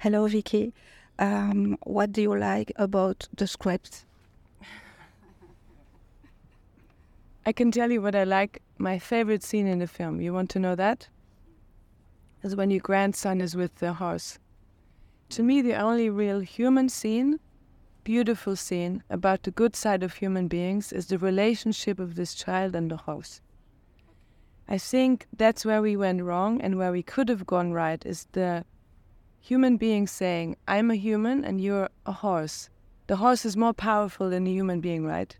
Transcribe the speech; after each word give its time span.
Hello, 0.00 0.26
Vicky. 0.26 0.72
Um, 1.18 1.76
what 1.82 2.10
do 2.10 2.22
you 2.22 2.34
like 2.34 2.72
about 2.76 3.28
the 3.36 3.46
script? 3.46 4.06
I 7.44 7.52
can 7.52 7.70
tell 7.70 7.90
you 7.92 8.00
what 8.00 8.14
I 8.14 8.24
like. 8.24 8.62
My 8.78 8.98
favorite 8.98 9.42
scene 9.42 9.66
in 9.66 9.78
the 9.78 9.86
film. 9.86 10.22
You 10.22 10.32
want 10.32 10.48
to 10.52 10.58
know 10.58 10.74
that? 10.74 11.08
Is 12.42 12.56
when 12.56 12.70
your 12.70 12.80
grandson 12.80 13.42
is 13.42 13.54
with 13.54 13.74
the 13.74 13.92
horse. 13.92 14.38
To 15.28 15.42
me, 15.42 15.60
the 15.60 15.74
only 15.74 16.08
real 16.08 16.40
human 16.40 16.88
scene, 16.88 17.38
beautiful 18.02 18.56
scene 18.56 19.02
about 19.10 19.42
the 19.42 19.50
good 19.50 19.76
side 19.76 20.02
of 20.02 20.14
human 20.14 20.48
beings 20.48 20.94
is 20.94 21.08
the 21.08 21.18
relationship 21.18 21.98
of 21.98 22.14
this 22.14 22.32
child 22.32 22.74
and 22.74 22.90
the 22.90 22.96
horse. 22.96 23.42
I 24.66 24.78
think 24.78 25.26
that's 25.36 25.66
where 25.66 25.82
we 25.82 25.94
went 25.94 26.22
wrong 26.22 26.58
and 26.62 26.78
where 26.78 26.90
we 26.90 27.02
could 27.02 27.28
have 27.28 27.46
gone 27.46 27.74
right 27.74 28.02
is 28.06 28.26
the 28.32 28.64
human 29.40 29.76
being 29.76 30.06
saying, 30.06 30.56
I'm 30.68 30.90
a 30.90 30.94
human 30.94 31.44
and 31.44 31.60
you're 31.60 31.88
a 32.06 32.12
horse. 32.12 32.70
The 33.06 33.16
horse 33.16 33.44
is 33.44 33.56
more 33.56 33.72
powerful 33.72 34.30
than 34.30 34.44
the 34.44 34.52
human 34.52 34.80
being, 34.80 35.04
right? 35.04 35.36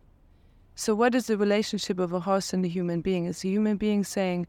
So, 0.74 0.94
what 0.94 1.14
is 1.14 1.26
the 1.26 1.36
relationship 1.36 1.98
of 1.98 2.12
a 2.12 2.20
horse 2.20 2.52
and 2.52 2.64
a 2.64 2.68
human 2.68 3.02
being? 3.02 3.26
Is 3.26 3.44
a 3.44 3.48
human 3.48 3.76
being 3.76 4.02
saying, 4.02 4.46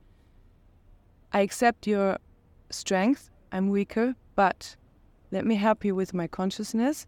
I 1.34 1.42
accept 1.42 1.86
your 1.86 2.18
strength, 2.70 3.30
I'm 3.52 3.70
weaker, 3.70 4.16
but 4.36 4.76
let 5.30 5.46
me 5.46 5.56
help 5.56 5.84
you 5.84 5.94
with 5.94 6.14
my 6.14 6.28
consciousness. 6.28 7.06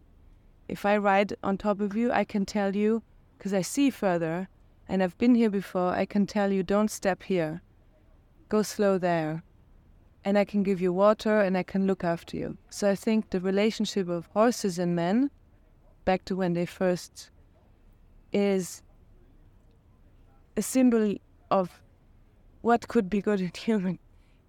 If 0.68 0.86
I 0.86 0.96
ride 0.98 1.34
on 1.42 1.58
top 1.58 1.80
of 1.80 1.96
you, 1.96 2.12
I 2.12 2.24
can 2.24 2.46
tell 2.46 2.76
you, 2.76 3.02
because 3.36 3.54
I 3.54 3.62
see 3.62 3.90
further 3.90 4.48
and 4.88 5.02
I've 5.02 5.16
been 5.18 5.34
here 5.34 5.50
before, 5.50 5.90
I 5.92 6.04
can 6.04 6.26
tell 6.26 6.52
you, 6.52 6.62
don't 6.62 6.90
step 6.90 7.22
here, 7.22 7.62
go 8.48 8.62
slow 8.62 8.98
there. 8.98 9.42
And 10.24 10.38
I 10.38 10.44
can 10.44 10.62
give 10.62 10.80
you 10.80 10.92
water 10.92 11.40
and 11.40 11.56
I 11.56 11.62
can 11.62 11.86
look 11.86 12.02
after 12.02 12.36
you. 12.36 12.56
So 12.70 12.90
I 12.90 12.94
think 12.94 13.30
the 13.30 13.40
relationship 13.40 14.08
of 14.08 14.26
horses 14.32 14.78
and 14.78 14.96
men, 14.96 15.30
back 16.04 16.24
to 16.26 16.36
when 16.36 16.54
they 16.54 16.66
first, 16.66 17.30
is 18.32 18.82
a 20.56 20.62
symbol 20.62 21.14
of 21.50 21.82
what 22.62 22.88
could 22.88 23.10
be 23.10 23.20
good 23.20 23.40
in 23.40 23.52
human 23.56 23.98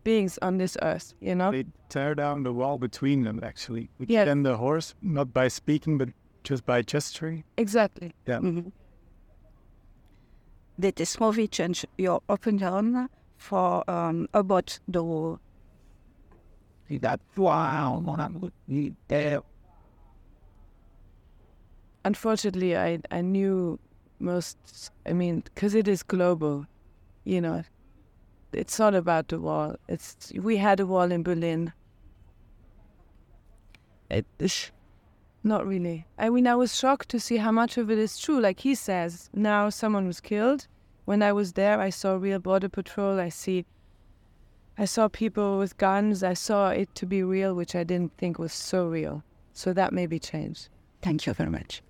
beings 0.06 0.40
on 0.42 0.58
this 0.58 0.78
earth, 0.82 1.14
you 1.20 1.36
know? 1.36 1.52
They 1.52 1.66
tear 1.90 2.16
down 2.16 2.44
the 2.44 2.54
wall 2.54 2.78
between 2.78 3.24
them, 3.24 3.42
actually. 3.44 3.90
Which 3.98 4.10
Yeah. 4.10 4.24
Then 4.26 4.44
the 4.44 4.56
horse, 4.56 4.96
not 5.02 5.34
by 5.34 5.50
speaking, 5.50 5.98
but 5.98 6.10
just 6.44 6.66
by 6.66 6.84
gesturing. 6.84 7.44
Exactly. 7.58 8.14
Yeah. 8.26 8.40
Mhm. 8.40 8.72
Did 10.80 10.96
this 10.96 11.20
movie 11.20 11.48
change 11.48 11.86
your 11.98 12.22
opinion 12.30 13.10
for 13.38 13.90
um, 13.90 14.28
about 14.34 14.80
the 14.88 15.04
that 16.90 17.20
wow, 17.36 18.04
there. 19.08 19.42
Unfortunately, 22.04 22.78
I, 22.78 23.00
I 23.10 23.22
knew 23.22 23.80
most, 24.20 24.92
I 25.06 25.14
mean, 25.14 25.42
because 25.42 25.74
it 25.74 25.88
is 25.88 26.04
global, 26.04 26.68
you 27.24 27.42
know, 27.42 27.64
it's 28.54 28.80
not 28.80 28.96
about 28.96 29.28
the 29.28 29.40
wall. 29.40 29.76
It's 29.88 30.32
We 30.36 30.58
had 30.58 30.80
a 30.80 30.86
wall 30.86 31.12
in 31.12 31.24
Berlin. 31.24 31.74
It, 34.10 34.26
not 35.44 35.66
really. 35.66 36.06
I 36.18 36.30
mean, 36.30 36.48
I 36.48 36.56
was 36.56 36.76
shocked 36.76 37.10
to 37.10 37.20
see 37.20 37.38
how 37.38 37.52
much 37.52 37.78
of 37.78 37.92
it 37.92 37.98
is 37.98 38.18
true. 38.18 38.40
Like 38.40 38.60
he 38.60 38.76
says, 38.76 39.30
now 39.34 39.70
someone 39.70 40.08
was 40.08 40.22
killed. 40.22 40.68
When 41.06 41.22
I 41.22 41.34
was 41.34 41.54
there, 41.54 41.80
I 41.80 41.90
saw 41.90 42.16
real 42.16 42.40
border 42.40 42.70
patrol. 42.70 43.20
I 43.20 43.30
see, 43.30 43.66
I 44.78 44.86
saw 44.86 45.08
people 45.08 45.58
with 45.58 45.78
guns. 45.78 46.22
I 46.24 46.34
saw 46.34 46.70
it 46.70 46.94
to 46.96 47.06
be 47.06 47.24
real, 47.24 47.54
which 47.54 47.76
I 47.76 47.84
didn't 47.84 48.18
think 48.18 48.38
was 48.38 48.54
so 48.54 48.88
real. 48.88 49.24
So 49.54 49.72
that 49.74 49.94
maybe 49.94 50.20
changed. 50.20 50.68
Thank 51.02 51.26
you 51.26 51.34
very 51.34 51.50
much. 51.50 51.82